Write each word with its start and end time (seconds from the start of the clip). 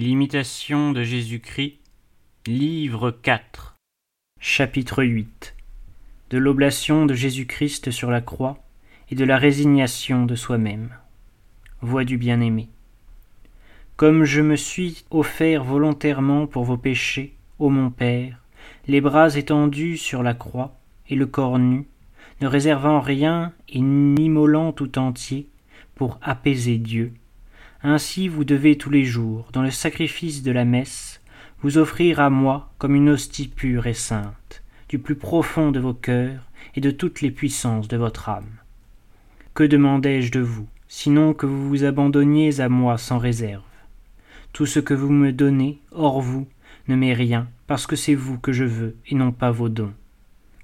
L'imitation 0.00 0.92
de 0.92 1.02
Jésus-Christ, 1.02 1.80
livre 2.46 3.10
4, 3.10 3.74
chapitre 4.38 5.02
8 5.02 5.56
De 6.30 6.38
l'oblation 6.38 7.04
de 7.04 7.14
Jésus-Christ 7.14 7.90
sur 7.90 8.08
la 8.08 8.20
croix 8.20 8.58
et 9.10 9.16
de 9.16 9.24
la 9.24 9.36
résignation 9.36 10.24
de 10.24 10.36
soi-même. 10.36 10.90
Voix 11.80 12.04
du 12.04 12.16
bien-aimé. 12.16 12.68
Comme 13.96 14.22
je 14.22 14.40
me 14.40 14.54
suis 14.54 15.04
offert 15.10 15.64
volontairement 15.64 16.46
pour 16.46 16.62
vos 16.62 16.78
péchés, 16.78 17.34
ô 17.58 17.68
mon 17.68 17.90
Père, 17.90 18.40
les 18.86 19.00
bras 19.00 19.34
étendus 19.34 19.96
sur 19.96 20.22
la 20.22 20.34
croix 20.34 20.78
et 21.08 21.16
le 21.16 21.26
corps 21.26 21.58
nu, 21.58 21.88
ne 22.40 22.46
réservant 22.46 23.00
rien 23.00 23.52
et 23.68 23.80
n'immolant 23.80 24.70
tout 24.70 24.96
entier 24.96 25.48
pour 25.96 26.20
apaiser 26.22 26.78
Dieu, 26.78 27.14
ainsi 27.82 28.28
vous 28.28 28.44
devez 28.44 28.76
tous 28.76 28.90
les 28.90 29.04
jours, 29.04 29.48
dans 29.52 29.62
le 29.62 29.70
sacrifice 29.70 30.42
de 30.42 30.50
la 30.52 30.64
messe, 30.64 31.20
vous 31.62 31.78
offrir 31.78 32.20
à 32.20 32.30
moi 32.30 32.72
comme 32.78 32.94
une 32.94 33.08
hostie 33.08 33.48
pure 33.48 33.86
et 33.86 33.94
sainte, 33.94 34.62
du 34.88 34.98
plus 34.98 35.16
profond 35.16 35.70
de 35.70 35.80
vos 35.80 35.94
cœurs 35.94 36.48
et 36.74 36.80
de 36.80 36.90
toutes 36.90 37.20
les 37.20 37.30
puissances 37.30 37.88
de 37.88 37.96
votre 37.96 38.28
âme. 38.28 38.60
Que 39.54 39.64
demandais-je 39.64 40.30
de 40.30 40.40
vous, 40.40 40.68
sinon 40.86 41.34
que 41.34 41.46
vous 41.46 41.68
vous 41.68 41.84
abandonniez 41.84 42.60
à 42.60 42.68
moi 42.68 42.98
sans 42.98 43.18
réserve? 43.18 43.62
Tout 44.52 44.66
ce 44.66 44.80
que 44.80 44.94
vous 44.94 45.10
me 45.10 45.32
donnez, 45.32 45.80
hors 45.92 46.20
vous, 46.20 46.46
ne 46.88 46.96
m'est 46.96 47.12
rien, 47.12 47.48
parce 47.66 47.86
que 47.86 47.96
c'est 47.96 48.14
vous 48.14 48.38
que 48.38 48.52
je 48.52 48.64
veux, 48.64 48.96
et 49.06 49.14
non 49.14 49.32
pas 49.32 49.50
vos 49.50 49.68
dons. 49.68 49.94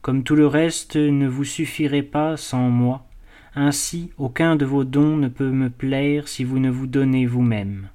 Comme 0.00 0.22
tout 0.22 0.36
le 0.36 0.46
reste 0.46 0.96
ne 0.96 1.26
vous 1.26 1.44
suffirait 1.44 2.02
pas 2.02 2.36
sans 2.36 2.70
moi, 2.70 3.06
ainsi 3.56 4.10
aucun 4.18 4.56
de 4.56 4.64
vos 4.64 4.84
dons 4.84 5.16
ne 5.16 5.28
peut 5.28 5.50
me 5.50 5.70
plaire 5.70 6.28
si 6.28 6.44
vous 6.44 6.58
ne 6.58 6.70
vous 6.70 6.86
donnez 6.86 7.26
vous-même. 7.26 7.88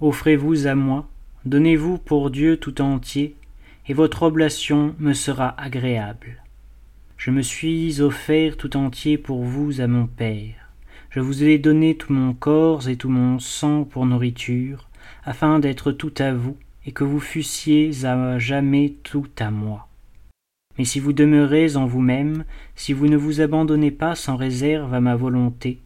Offrez-vous 0.00 0.66
à 0.66 0.74
moi, 0.74 1.08
donnez-vous 1.44 1.98
pour 1.98 2.30
Dieu 2.30 2.56
tout 2.56 2.80
entier, 2.80 3.36
et 3.88 3.94
votre 3.94 4.22
oblation 4.22 4.94
me 4.98 5.12
sera 5.12 5.60
agréable. 5.60 6.42
Je 7.16 7.30
me 7.30 7.42
suis 7.42 8.00
offert 8.00 8.56
tout 8.56 8.76
entier 8.76 9.16
pour 9.16 9.44
vous 9.44 9.80
à 9.80 9.86
mon 9.86 10.06
Père. 10.06 10.72
Je 11.10 11.20
vous 11.20 11.44
ai 11.44 11.58
donné 11.58 11.94
tout 11.94 12.12
mon 12.12 12.34
corps 12.34 12.88
et 12.88 12.96
tout 12.96 13.10
mon 13.10 13.38
sang 13.38 13.84
pour 13.84 14.06
nourriture, 14.06 14.88
afin 15.24 15.58
d'être 15.58 15.92
tout 15.92 16.14
à 16.18 16.32
vous, 16.32 16.56
et 16.84 16.92
que 16.92 17.04
vous 17.04 17.20
fussiez 17.20 18.04
à 18.04 18.38
jamais 18.38 18.94
tout 19.02 19.28
à 19.38 19.50
moi. 19.50 19.88
Mais 20.78 20.84
si 20.84 21.00
vous 21.00 21.12
demeurez 21.12 21.76
en 21.76 21.86
vous-même, 21.86 22.44
si 22.74 22.92
vous 22.92 23.06
ne 23.06 23.16
vous 23.16 23.40
abandonnez 23.40 23.90
pas 23.90 24.14
sans 24.14 24.36
réserve 24.36 24.94
à 24.94 25.00
ma 25.00 25.16
volonté, 25.16 25.80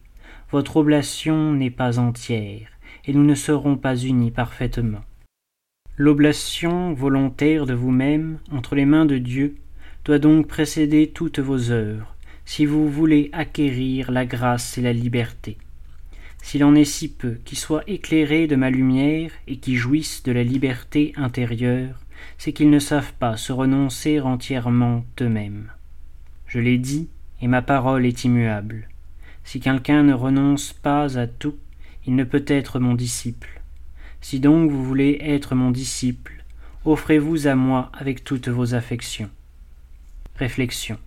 votre 0.51 0.77
oblation 0.77 1.53
n'est 1.53 1.71
pas 1.71 1.99
entière, 1.99 2.69
et 3.05 3.13
nous 3.13 3.23
ne 3.23 3.35
serons 3.35 3.75
pas 3.75 3.95
unis 3.95 4.31
parfaitement. 4.31 5.03
L'oblation 5.97 6.93
volontaire 6.93 7.65
de 7.65 7.73
vous-même, 7.73 8.39
entre 8.51 8.75
les 8.75 8.85
mains 8.85 9.05
de 9.05 9.17
Dieu, 9.17 9.55
doit 10.05 10.19
donc 10.19 10.47
précéder 10.47 11.11
toutes 11.13 11.39
vos 11.39 11.71
œuvres, 11.71 12.15
si 12.45 12.65
vous 12.65 12.89
voulez 12.89 13.29
acquérir 13.33 14.11
la 14.11 14.25
grâce 14.25 14.77
et 14.77 14.81
la 14.81 14.93
liberté. 14.93 15.57
S'il 16.41 16.63
en 16.63 16.75
est 16.75 16.85
si 16.85 17.09
peu 17.09 17.37
qui 17.43 17.57
soient 17.57 17.83
éclairés 17.87 18.47
de 18.47 18.55
ma 18.55 18.69
lumière 18.69 19.31
et 19.47 19.57
qui 19.57 19.75
jouissent 19.75 20.23
de 20.23 20.31
la 20.31 20.43
liberté 20.43 21.11
intérieure, 21.17 21.99
c'est 22.37 22.53
qu'ils 22.53 22.69
ne 22.69 22.79
savent 22.79 23.13
pas 23.13 23.37
se 23.37 23.51
renoncer 23.51 24.19
entièrement 24.19 25.05
eux-mêmes. 25.21 25.71
Je 26.47 26.59
l'ai 26.59 26.77
dit, 26.77 27.09
et 27.41 27.47
ma 27.47 27.61
parole 27.61 28.05
est 28.05 28.23
immuable. 28.23 28.87
Si 29.43 29.59
quelqu'un 29.59 30.03
ne 30.03 30.13
renonce 30.13 30.73
pas 30.73 31.17
à 31.17 31.27
tout, 31.27 31.55
il 32.05 32.15
ne 32.15 32.23
peut 32.23 32.45
être 32.47 32.79
mon 32.79 32.95
disciple. 32.95 33.61
Si 34.21 34.39
donc 34.39 34.71
vous 34.71 34.83
voulez 34.83 35.17
être 35.21 35.55
mon 35.55 35.71
disciple, 35.71 36.43
offrez-vous 36.85 37.47
à 37.47 37.55
moi 37.55 37.91
avec 37.93 38.23
toutes 38.23 38.47
vos 38.47 38.73
affections. 38.73 39.29
Réflexion. 40.35 40.97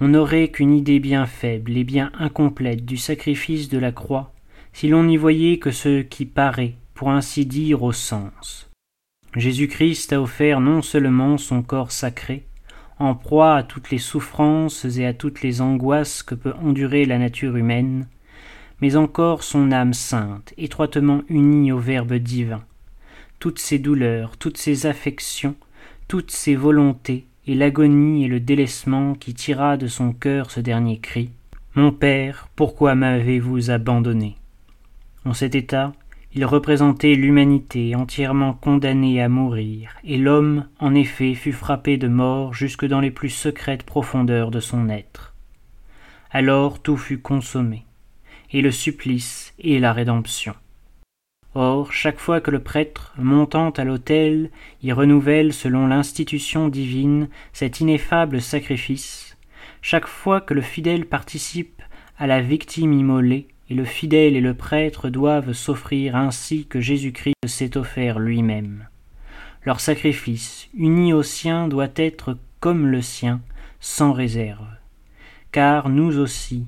On 0.00 0.08
n'aurait 0.08 0.48
qu'une 0.48 0.74
idée 0.74 1.00
bien 1.00 1.26
faible 1.26 1.76
et 1.76 1.84
bien 1.84 2.10
incomplète 2.18 2.84
du 2.84 2.96
sacrifice 2.96 3.68
de 3.68 3.78
la 3.78 3.92
croix 3.92 4.32
si 4.72 4.88
l'on 4.88 5.04
n'y 5.04 5.16
voyait 5.16 5.58
que 5.58 5.70
ce 5.70 6.02
qui 6.02 6.26
paraît, 6.26 6.74
pour 6.94 7.10
ainsi 7.10 7.46
dire, 7.46 7.82
au 7.82 7.92
sens. 7.92 8.68
Jésus-Christ 9.36 10.12
a 10.12 10.20
offert 10.20 10.60
non 10.60 10.82
seulement 10.82 11.38
son 11.38 11.62
corps 11.62 11.90
sacré, 11.90 12.44
en 12.98 13.14
proie 13.14 13.56
à 13.56 13.62
toutes 13.62 13.90
les 13.90 13.98
souffrances 13.98 14.84
et 14.84 15.04
à 15.04 15.12
toutes 15.14 15.42
les 15.42 15.60
angoisses 15.60 16.22
que 16.22 16.34
peut 16.34 16.54
endurer 16.62 17.04
la 17.04 17.18
nature 17.18 17.56
humaine, 17.56 18.06
mais 18.80 18.96
encore 18.96 19.42
son 19.42 19.72
âme 19.72 19.94
sainte, 19.94 20.54
étroitement 20.56 21.22
unie 21.28 21.72
au 21.72 21.78
Verbe 21.78 22.14
divin, 22.14 22.62
toutes 23.40 23.58
ses 23.58 23.78
douleurs, 23.78 24.36
toutes 24.36 24.58
ses 24.58 24.86
affections, 24.86 25.56
toutes 26.06 26.30
ses 26.30 26.54
volontés, 26.54 27.24
et 27.46 27.54
l'agonie 27.54 28.24
et 28.24 28.28
le 28.28 28.40
délaissement 28.40 29.14
qui 29.14 29.34
tira 29.34 29.76
de 29.76 29.86
son 29.86 30.12
cœur 30.12 30.50
ce 30.50 30.60
dernier 30.60 30.98
cri. 30.98 31.30
Mon 31.74 31.92
Père, 31.92 32.48
pourquoi 32.56 32.94
m'avez-vous 32.94 33.70
abandonné? 33.70 34.36
En 35.24 35.34
cet 35.34 35.54
état, 35.54 35.92
il 36.34 36.44
représentait 36.44 37.14
l'humanité 37.14 37.94
entièrement 37.94 38.54
condamnée 38.54 39.22
à 39.22 39.28
mourir, 39.28 39.96
et 40.02 40.18
l'homme, 40.18 40.66
en 40.80 40.94
effet, 40.94 41.34
fut 41.34 41.52
frappé 41.52 41.96
de 41.96 42.08
mort 42.08 42.54
jusque 42.54 42.84
dans 42.84 43.00
les 43.00 43.12
plus 43.12 43.30
secrètes 43.30 43.84
profondeurs 43.84 44.50
de 44.50 44.58
son 44.58 44.88
être. 44.88 45.32
Alors 46.32 46.82
tout 46.82 46.96
fut 46.96 47.18
consommé, 47.18 47.84
et 48.50 48.62
le 48.62 48.72
supplice 48.72 49.54
et 49.60 49.78
la 49.78 49.92
rédemption. 49.92 50.54
Or, 51.54 51.92
chaque 51.92 52.18
fois 52.18 52.40
que 52.40 52.50
le 52.50 52.58
prêtre, 52.58 53.14
montant 53.16 53.70
à 53.70 53.84
l'autel, 53.84 54.50
y 54.82 54.90
renouvelle 54.90 55.52
selon 55.52 55.86
l'institution 55.86 56.66
divine 56.66 57.28
cet 57.52 57.78
ineffable 57.78 58.40
sacrifice, 58.40 59.36
chaque 59.82 60.08
fois 60.08 60.40
que 60.40 60.52
le 60.54 60.62
fidèle 60.62 61.06
participe 61.06 61.80
à 62.18 62.26
la 62.26 62.40
victime 62.40 62.92
immolée, 62.92 63.46
et 63.70 63.74
le 63.74 63.84
fidèle 63.84 64.36
et 64.36 64.40
le 64.40 64.54
prêtre 64.54 65.08
doivent 65.08 65.52
s'offrir 65.52 66.16
ainsi 66.16 66.66
que 66.66 66.80
Jésus-Christ 66.80 67.34
s'est 67.46 67.76
offert 67.76 68.18
lui-même. 68.18 68.88
Leur 69.64 69.80
sacrifice, 69.80 70.68
uni 70.74 71.12
au 71.12 71.22
sien, 71.22 71.68
doit 71.68 71.88
être 71.96 72.36
comme 72.60 72.86
le 72.86 73.00
sien, 73.00 73.40
sans 73.80 74.12
réserve. 74.12 74.66
Car 75.52 75.88
nous 75.88 76.18
aussi, 76.18 76.66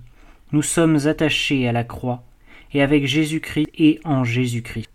nous 0.52 0.62
sommes 0.62 1.06
attachés 1.06 1.68
à 1.68 1.72
la 1.72 1.84
croix, 1.84 2.24
et 2.72 2.82
avec 2.82 3.06
Jésus-Christ 3.06 3.68
et 3.76 4.00
en 4.04 4.24
Jésus-Christ. 4.24 4.90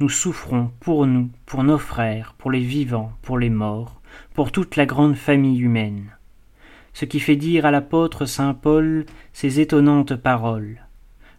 Nous 0.00 0.08
souffrons 0.08 0.70
pour 0.80 1.06
nous, 1.06 1.30
pour 1.46 1.64
nos 1.64 1.78
frères, 1.78 2.34
pour 2.38 2.50
les 2.50 2.60
vivants, 2.60 3.12
pour 3.22 3.38
les 3.38 3.50
morts, 3.50 4.00
pour 4.34 4.52
toute 4.52 4.76
la 4.76 4.86
grande 4.86 5.16
famille 5.16 5.60
humaine. 5.60 6.16
Ce 6.94 7.04
qui 7.04 7.20
fait 7.20 7.36
dire 7.36 7.66
à 7.66 7.70
l'apôtre 7.70 8.26
saint 8.26 8.54
Paul 8.54 9.06
ces 9.32 9.60
étonnantes 9.60 10.16
paroles 10.16 10.81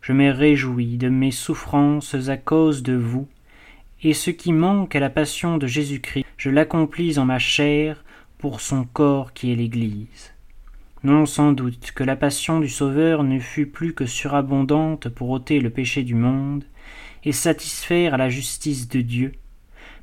je 0.03 0.12
me 0.12 0.30
réjouis 0.31 0.97
de 0.97 1.08
mes 1.08 1.31
souffrances 1.31 2.14
à 2.28 2.36
cause 2.36 2.84
de 2.84 2.94
vous, 2.94 3.30
et 4.03 4.14
ce 4.14 4.31
qui 4.31 4.52
manque 4.52 4.97
à 4.97 5.00
la 5.00 5.09
passion 5.09 5.58
de 5.58 5.66
Jésus-Christ, 5.66 6.25
je 6.36 6.50
l'accomplis 6.50 7.18
en 7.19 7.25
ma 7.25 7.40
chair 7.40 8.03
pour 8.38 8.59
son 8.59 8.84
corps 8.84 9.31
qui 9.31 9.53
est 9.53 9.56
l'Église. 9.56 10.34
Non 11.06 11.25
sans 11.25 11.53
doute 11.53 11.94
que 11.96 12.03
la 12.03 12.18
passion 12.18 12.59
du 12.59 12.68
Sauveur 12.68 13.24
ne 13.24 13.40
fut 13.40 13.66
plus 13.66 13.94
que 13.94 14.06
surabondante 14.06 15.08
pour 15.08 15.30
ôter 15.30 15.62
le 15.62 15.69
péché 15.69 16.03
du 16.03 16.16
monde, 16.16 16.66
et 17.24 17.31
satisfaire 17.31 18.14
à 18.14 18.18
la 18.18 18.28
justice 18.28 18.90
de 18.90 19.00
Dieu, 19.00 19.31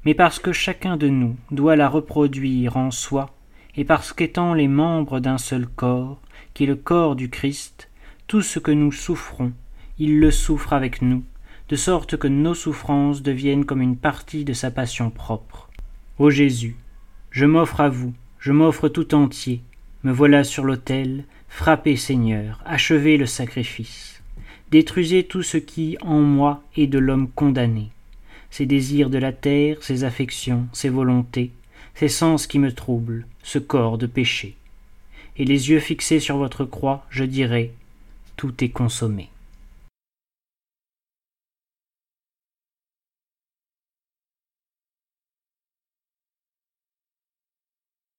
mais 0.06 0.14
parce 0.14 0.38
que 0.38 0.52
chacun 0.52 0.96
de 0.96 1.10
nous 1.10 1.36
doit 1.50 1.76
la 1.76 1.90
reproduire 1.90 2.78
en 2.78 2.90
soi, 2.90 3.34
et 3.76 3.84
parce 3.84 4.14
qu'étant 4.14 4.54
les 4.54 4.68
membres 4.68 5.20
d'un 5.20 5.36
seul 5.36 5.66
corps, 5.66 6.22
qui 6.54 6.64
est 6.64 6.68
le 6.68 6.76
corps 6.76 7.16
du 7.16 7.28
Christ, 7.28 7.90
tout 8.28 8.40
ce 8.40 8.58
que 8.58 8.70
nous 8.70 8.92
souffrons 8.92 9.52
il 10.00 10.18
le 10.18 10.30
souffre 10.30 10.72
avec 10.72 11.02
nous, 11.02 11.22
de 11.68 11.76
sorte 11.76 12.16
que 12.16 12.26
nos 12.26 12.54
souffrances 12.54 13.22
deviennent 13.22 13.66
comme 13.66 13.82
une 13.82 13.98
partie 13.98 14.44
de 14.46 14.54
sa 14.54 14.70
passion 14.70 15.10
propre. 15.10 15.68
Ô 16.18 16.30
Jésus, 16.30 16.74
je 17.30 17.44
m'offre 17.44 17.82
à 17.82 17.90
vous, 17.90 18.14
je 18.38 18.50
m'offre 18.50 18.88
tout 18.88 19.14
entier, 19.14 19.60
me 20.02 20.10
voilà 20.10 20.42
sur 20.42 20.64
l'autel, 20.64 21.24
frappez 21.48 21.96
Seigneur, 21.96 22.62
achevez 22.64 23.18
le 23.18 23.26
sacrifice. 23.26 24.22
Détruisez 24.70 25.24
tout 25.24 25.42
ce 25.42 25.58
qui, 25.58 25.98
en 26.00 26.20
moi, 26.20 26.62
est 26.76 26.86
de 26.86 26.98
l'homme 26.98 27.28
condamné, 27.28 27.90
ses 28.50 28.64
désirs 28.64 29.10
de 29.10 29.18
la 29.18 29.32
terre, 29.32 29.82
ses 29.82 30.04
affections, 30.04 30.66
ses 30.72 30.88
volontés, 30.88 31.50
ses 31.94 32.08
sens 32.08 32.46
qui 32.46 32.58
me 32.58 32.72
troublent, 32.72 33.26
ce 33.42 33.58
corps 33.58 33.98
de 33.98 34.06
péché. 34.06 34.56
Et 35.36 35.44
les 35.44 35.68
yeux 35.68 35.80
fixés 35.80 36.20
sur 36.20 36.38
votre 36.38 36.64
croix, 36.64 37.04
je 37.10 37.24
dirai, 37.24 37.74
tout 38.36 38.64
est 38.64 38.70
consommé. 38.70 39.29